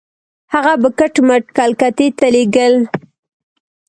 [0.53, 2.75] هغه به کټ مټ کلکتې ته لېږل.